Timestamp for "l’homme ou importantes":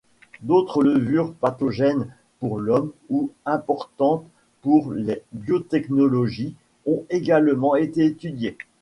2.57-4.25